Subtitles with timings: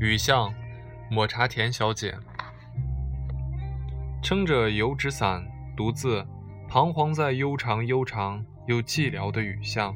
[0.00, 0.54] 雨巷，
[1.10, 2.16] 抹茶田小姐，
[4.22, 6.26] 撑着油纸伞，独自
[6.66, 9.94] 彷徨在悠长悠长又寂寥的雨巷。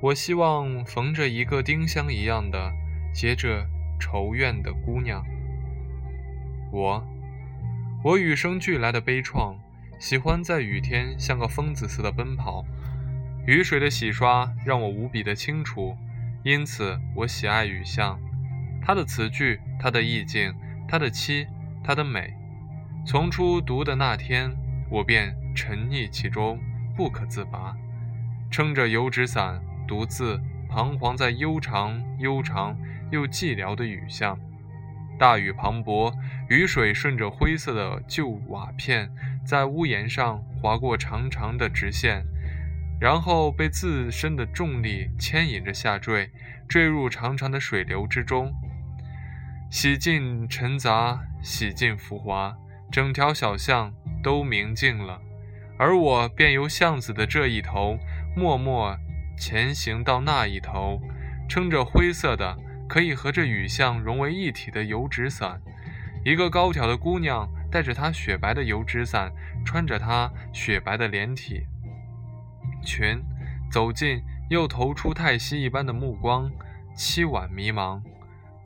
[0.00, 2.72] 我希望逢着一个丁香一样的
[3.14, 3.66] 结着
[4.00, 5.22] 愁怨的姑娘。
[6.72, 7.06] 我，
[8.02, 9.54] 我与生俱来的悲怆，
[9.98, 12.64] 喜欢在雨天像个疯子似的奔跑。
[13.46, 15.94] 雨水的洗刷让我无比的清楚，
[16.42, 18.18] 因此我喜爱雨巷。
[18.86, 20.54] 他的词句，他的意境，
[20.86, 21.44] 他的凄，
[21.82, 22.32] 他的美，
[23.04, 24.56] 从初读的那天，
[24.88, 26.60] 我便沉溺其中，
[26.96, 27.76] 不可自拔。
[28.48, 32.78] 撑着油纸伞，独自彷徨在悠长、悠长
[33.10, 34.38] 又寂寥的雨巷。
[35.18, 36.14] 大雨磅礴，
[36.48, 39.10] 雨水顺着灰色的旧瓦片，
[39.44, 42.24] 在屋檐上划过长长的直线，
[43.00, 46.30] 然后被自身的重力牵引着下坠，
[46.68, 48.54] 坠入长长的水流之中。
[49.68, 52.56] 洗尽尘杂，洗尽浮华，
[52.90, 55.20] 整条小巷都明净了，
[55.78, 57.98] 而我便由巷子的这一头
[58.36, 58.96] 默默
[59.36, 61.00] 前行到那一头，
[61.48, 62.56] 撑着灰色的
[62.88, 65.60] 可以和这雨巷融为一体的油纸伞。
[66.24, 69.30] 一个高挑的姑娘带着她雪白的油纸伞，
[69.64, 71.66] 穿着她雪白的连体
[72.82, 73.22] 裙，
[73.70, 76.50] 走近，又投出太息一般的目光，
[76.96, 78.00] 凄婉迷茫。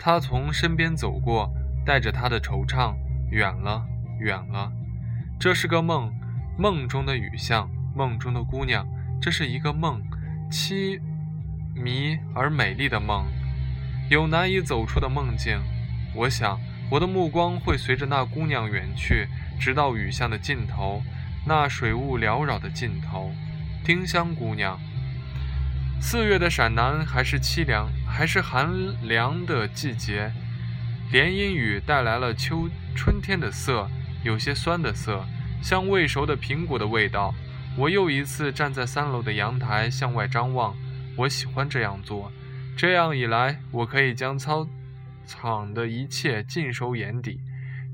[0.03, 1.53] 他从身边走过，
[1.84, 2.97] 带着他的惆怅，
[3.31, 3.84] 远了，
[4.19, 4.72] 远了。
[5.38, 6.11] 这是个梦，
[6.59, 8.88] 梦中的雨巷，梦中的姑娘。
[9.21, 10.03] 这是一个梦，
[10.50, 10.99] 凄
[11.75, 13.27] 迷而美丽的梦，
[14.09, 15.61] 有难以走出的梦境。
[16.15, 16.59] 我想，
[16.91, 19.28] 我的目光会随着那姑娘远去，
[19.61, 21.03] 直到雨巷的尽头，
[21.47, 23.31] 那水雾缭绕的尽头。
[23.84, 24.81] 丁香姑娘。
[26.00, 28.70] 四月的陕南还是凄凉，还是寒
[29.08, 30.31] 凉的季节。
[31.10, 33.88] 连阴雨带来了秋春天的色，
[34.22, 35.25] 有些酸的色，
[35.62, 37.34] 像未熟的苹果的味道。
[37.78, 40.76] 我又一次站在三楼的阳台向外张望，
[41.16, 42.31] 我喜欢这样做。
[42.76, 44.69] 这样一来，我可以将操
[45.25, 47.41] 场的一切尽收眼底。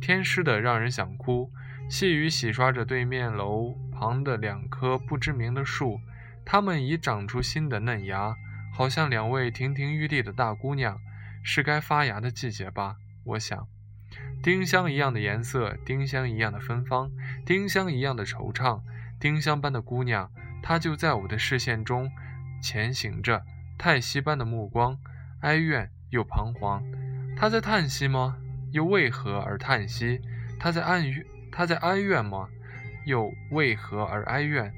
[0.00, 1.52] 天湿的让人想哭，
[1.88, 6.00] 细雨洗刷着对面楼旁的两棵不知名的树。
[6.44, 8.34] 它们已长出新的嫩芽，
[8.76, 11.00] 好像两位亭亭玉立的大姑娘，
[11.42, 12.96] 是该发芽的季节吧？
[13.24, 13.66] 我想，
[14.42, 17.10] 丁香一样的颜色，丁香一样的芬芳，
[17.46, 18.82] 丁香一样的惆怅，
[19.18, 20.30] 丁香般的姑娘，
[20.62, 22.12] 她就在我的视线中
[22.62, 23.42] 前行着，
[23.78, 24.98] 叹息般的目光，
[25.40, 26.84] 哀怨又彷徨。
[27.34, 28.36] 她在叹息吗？
[28.72, 30.20] 又为何而叹息？
[30.60, 32.50] 她在哀怨，她在哀怨吗？
[33.06, 34.70] 又为何而哀怨？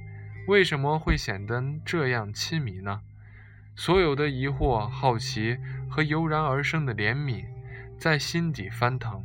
[0.46, 3.00] 为什么会显得这样凄迷呢？
[3.78, 5.56] 所有的疑惑、好奇
[5.88, 7.44] 和油然而生的怜悯，
[7.96, 9.22] 在心底翻腾。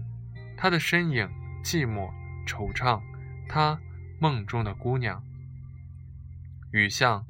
[0.56, 1.28] 他的身影
[1.64, 2.12] 寂寞、
[2.46, 3.02] 惆怅，
[3.50, 3.80] 他
[4.19, 5.24] 梦中的姑娘。
[6.72, 7.25] 雨巷，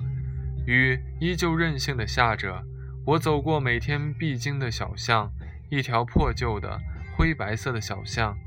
[0.67, 2.61] 雨依旧任性的下着。
[3.05, 5.31] 我走过每天必经的小巷，
[5.69, 6.77] 一条破旧的
[7.15, 8.37] 灰白色的小巷，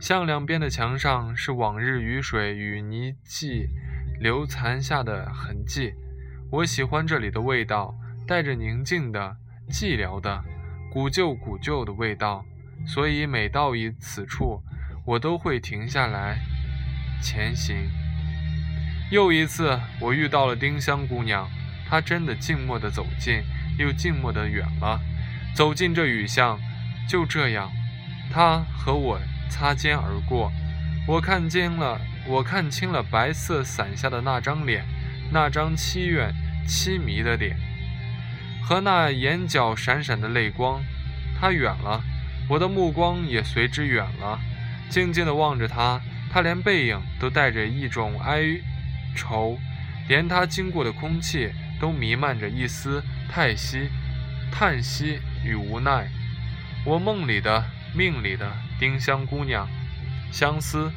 [0.00, 3.68] 巷两边的墙上是往日雨水与泥迹。
[4.18, 5.94] 留残下的痕迹，
[6.50, 7.94] 我喜欢这里的味道，
[8.26, 9.36] 带着宁静的、
[9.70, 10.42] 寂寥的、
[10.90, 12.44] 古旧古旧的味道，
[12.86, 14.62] 所以每到一此处，
[15.04, 16.38] 我都会停下来
[17.22, 17.76] 前行。
[19.10, 21.48] 又一次，我遇到了丁香姑娘，
[21.88, 23.42] 她真的静默地走近，
[23.78, 25.00] 又静默地远了。
[25.54, 26.58] 走进这雨巷，
[27.08, 27.70] 就这样，
[28.32, 30.50] 她和我擦肩而过，
[31.06, 32.00] 我看见了。
[32.26, 34.82] 我看清了白色伞下的那张脸，
[35.30, 36.34] 那张凄怨
[36.66, 37.54] 凄迷的脸，
[38.66, 40.82] 和那眼角闪闪的泪光。
[41.38, 42.02] 他远了，
[42.48, 44.40] 我的目光也随之远了，
[44.88, 46.00] 静静地望着他。
[46.32, 48.42] 他连背影都带着一种哀
[49.14, 49.58] 愁，
[50.08, 53.88] 连他经过的空气都弥漫着一丝叹息、
[54.50, 56.08] 叹息与无奈。
[56.84, 57.64] 我梦里的、
[57.94, 58.50] 命里的
[58.80, 59.68] 丁香姑娘，
[60.32, 60.90] 相思。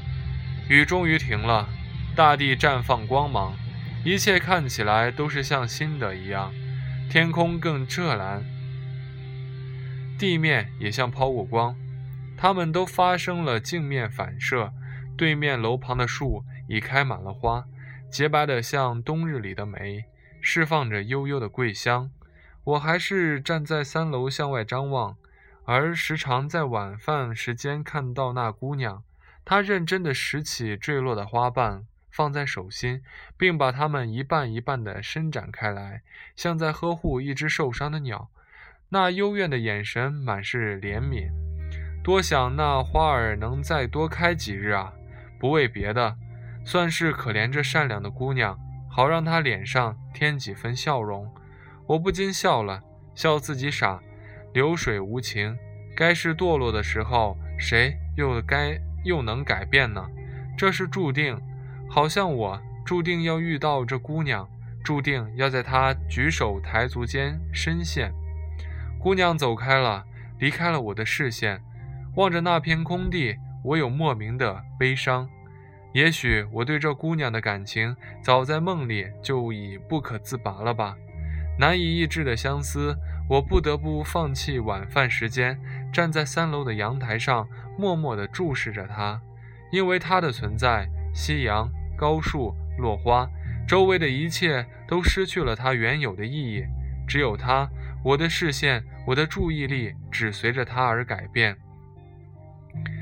[0.68, 1.70] 雨终于停了，
[2.16, 3.56] 大地绽放光芒，
[4.04, 6.52] 一切看起来都是像新的一样。
[7.09, 8.44] 天空更湛蓝，
[10.19, 11.74] 地面也像抛过光，
[12.36, 14.74] 它们都发生了镜面反射。
[15.15, 17.65] 对面楼旁的树已开满了花，
[18.12, 20.06] 洁白的像冬日里的梅，
[20.42, 22.12] 释放着悠悠的桂香。
[22.65, 25.15] 我还是站在三楼向外张望，
[25.65, 29.01] 而时常在晚饭时间看到那姑娘。
[29.45, 31.86] 她认真地拾起坠落的花瓣，
[32.18, 33.04] 放在手心，
[33.38, 36.02] 并把它们一瓣一瓣地伸展开来，
[36.36, 38.31] 像在呵护一只受伤的鸟。
[38.90, 41.30] 那幽怨的眼神满是怜悯。
[42.04, 44.92] 多想那花儿能再多开几日啊！
[45.40, 46.16] 不为别的，
[46.66, 48.58] 算是可怜这善良的姑娘，
[48.90, 51.31] 好让她脸上添几分笑容。
[51.86, 52.81] 我不禁笑了，
[53.13, 54.02] 笑自己傻。
[54.54, 55.56] 流水无情，
[55.96, 60.04] 该是堕落的时候，谁又该又能改变呢？
[60.58, 61.40] 这是注定，
[61.89, 64.48] 好像我注定要遇到这姑娘，
[64.84, 68.12] 注定要在她举手抬足间深陷。
[69.00, 70.04] 姑娘走开了，
[70.39, 71.62] 离开了我的视线。
[72.16, 75.30] 望着那片空地，我有莫名的悲伤。
[75.94, 80.95] 也许我对这姑娘的感情，早在梦里就已不可自拔了吧？
[81.60, 82.95] 难以抑制的相思，
[83.30, 85.60] 我不得不放弃晚饭时间，
[85.92, 87.48] 站在三楼的阳台上，
[87.78, 89.19] 默默地注视着她。
[89.72, 93.28] 因为她的存在，夕阳、高树、落花，
[93.68, 96.64] 周围的一切都失去了它原有的意义。
[97.08, 97.70] 只有它，
[98.04, 101.58] 我的视线，我的注意力，只随着它而改变。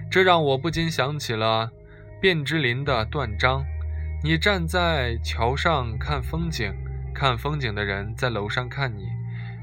[0.10, 1.70] 这让我不禁想起了
[2.22, 3.66] 卞之琳的断章
[4.24, 6.74] ：“你站在桥上看风景，
[7.14, 9.08] 看风景的人在楼上看你。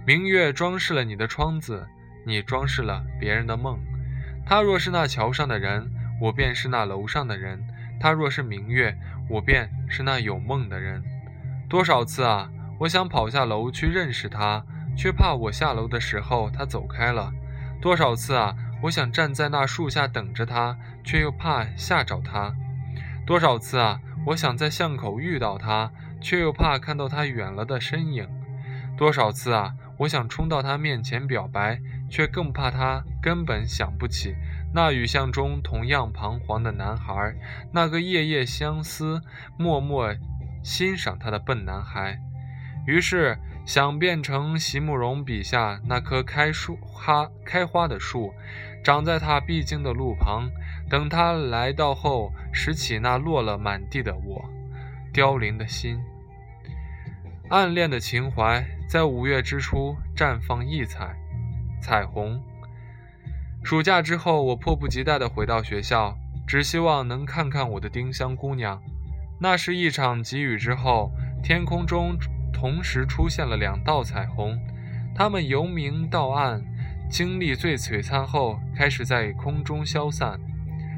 [0.05, 1.87] 明月装饰了你的窗子，
[2.26, 3.79] 你装饰了别人的梦。
[4.44, 5.88] 他若是那桥上的人，
[6.20, 7.58] 我便是那楼上的人；
[8.02, 11.00] 他若是明月，我便是那有梦的人。
[11.69, 12.50] 多少次啊，
[12.81, 14.64] 我想跑下楼去认识他，
[14.96, 17.32] 却怕我下楼的时候他走开了。
[17.81, 22.52] 多少次啊！”我想站在那树下等着他，却又怕吓着他。
[23.25, 24.00] 多少次啊！
[24.26, 28.28] 我想在巷口遇到他，却又怕看到他远了的身影。
[28.96, 29.75] 多少次啊！
[29.98, 34.34] 我想冲到他面前表白，却更怕他根本想不起
[34.74, 37.34] 那雨巷中同样彷徨的男孩，
[37.72, 39.20] 那个夜夜相思、
[39.58, 40.14] 默默
[40.62, 42.19] 欣赏他的笨男孩。
[42.86, 48.32] 于是想变成席慕容笔下那棵开树花开花的树。
[48.82, 50.50] 长在他必经的路旁，
[50.90, 54.44] 等他来到后，拾起那落了满地的我，
[55.12, 56.00] 凋零的心。
[57.48, 61.14] 暗恋的情怀在五月之初绽放异彩，
[61.80, 62.42] 彩虹。
[63.64, 66.16] 暑假之后，我迫不及待地回到学校，
[66.46, 68.82] 只希望能看看我的丁香姑娘。
[69.40, 71.10] 那是一场急雨之后，
[71.42, 72.16] 天空中
[72.52, 74.58] 同时出现了两道彩虹，
[75.14, 76.62] 它们由明到暗。
[77.08, 80.40] 经历最璀璨后，开始在空中消散。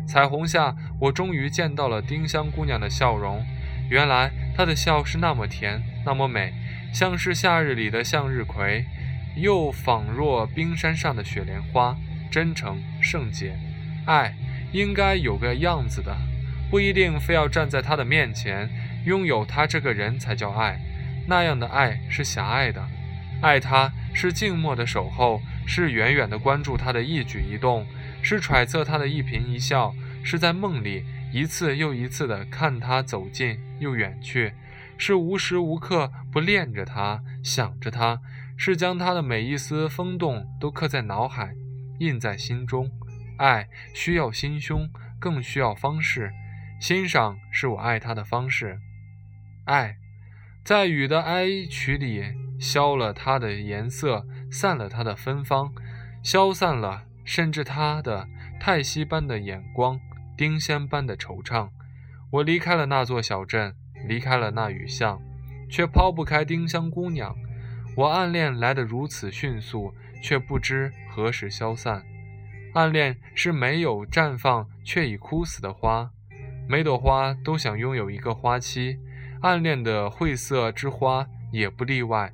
[0.06, 3.44] 彩虹下，我终于见到了丁香姑娘的笑容。
[3.90, 6.52] 原来她的笑是那么甜，那么美，
[6.92, 8.84] 像是夏日里的向日葵，
[9.36, 11.96] 又仿若冰山上的雪莲花，
[12.30, 13.58] 真诚圣洁。
[14.06, 14.34] 爱
[14.72, 16.16] 应该有个样子的，
[16.70, 18.70] 不一定非要站在他的面前，
[19.04, 20.78] 拥有他这个人才叫爱。
[21.26, 22.86] 那样的爱是狭隘的，
[23.40, 25.40] 爱他是静默的守候。
[25.66, 27.86] 是远远的关注他的一举一动，
[28.20, 31.02] 是揣测他的一颦一笑，是在梦里
[31.32, 34.52] 一次又一次的看他走近又远去，
[34.98, 38.20] 是无时无刻不恋着他、想着他，
[38.58, 41.54] 是将他的每一丝风动都刻在脑海、
[41.98, 42.90] 印在心中。
[43.38, 46.32] 爱需要心胸，更需要方式。
[46.80, 48.78] 欣赏是我爱他的方式。
[49.64, 49.96] 爱，
[50.64, 52.22] 在雨的哀曲里
[52.58, 54.26] 消了它的颜色。
[54.50, 55.74] 散了他的芬芳，
[56.22, 58.28] 消散了，甚至他的
[58.60, 59.98] 叹息般的眼光，
[60.36, 61.70] 丁香般的惆怅。
[62.30, 63.74] 我离开了那座小镇，
[64.06, 65.20] 离开了那雨巷，
[65.68, 67.34] 却抛不开丁香姑娘。
[67.96, 69.92] 我暗恋来得如此迅速，
[70.24, 72.02] 却不知何时消散。
[72.72, 76.10] 暗恋是没有绽放却已枯死的花，
[76.66, 78.98] 每朵花都想拥有一个花期，
[79.42, 82.32] 暗恋的晦涩之花也不例外。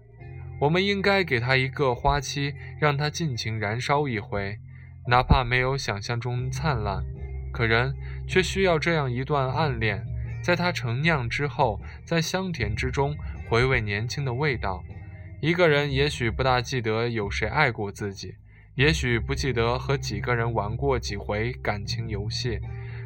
[0.61, 4.57] 我们应该给它一个花期，让它尽情燃烧一回，
[5.09, 7.05] 哪怕没有想象中灿烂，
[7.53, 7.93] 可人
[8.29, 10.07] 却需要这样一段暗恋，
[10.45, 13.17] 在它成酿之后，在香甜之中
[13.49, 14.85] 回味年轻的味道。
[15.41, 18.35] 一个人也许不大记得有谁爱过自己，
[18.75, 22.61] 也许不记得和几个人玩过几回感情游戏。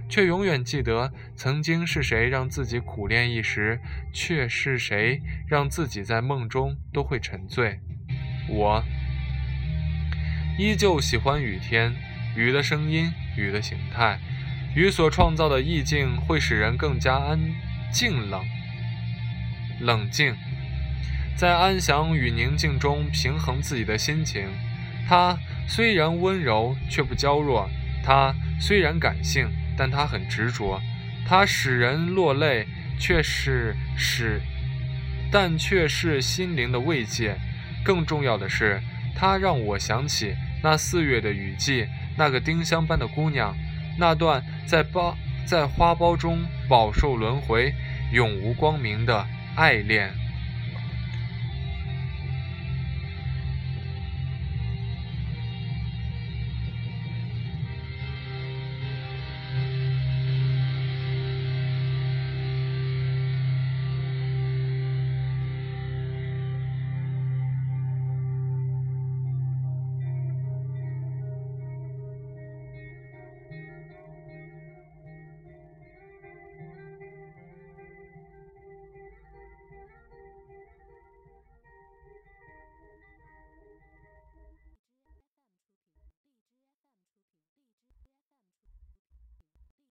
[0.07, 3.81] 却永远记得曾经是谁让自己苦恋一时，
[4.13, 7.81] 却是谁让自己在梦中都会沉醉。
[8.49, 8.85] 我
[10.59, 11.95] 依旧喜欢雨天，
[12.37, 14.19] 雨的声音，雨的形态，
[14.75, 17.41] 雨所创造的意境会使人更加安
[17.91, 18.45] 静冷
[19.81, 20.37] 冷静，
[21.37, 24.49] 在安详与宁静中平衡自己的心情。
[25.09, 27.69] 它虽然温柔，却不娇弱；
[28.05, 29.49] 它虽然感性。
[29.77, 30.81] 但他很执着，
[31.27, 32.65] 他使人落泪，
[32.97, 34.41] 却是使，
[35.33, 37.37] 但却是心灵的慰藉。
[37.85, 38.81] 更重要的是，
[39.17, 43.53] 他让我想起那四月的雨季，那个丁香般的姑娘，
[43.99, 46.39] 那段在包在花苞中
[46.69, 47.75] 饱受轮回、
[48.13, 49.27] 永无光明的
[49.57, 50.24] 爱恋。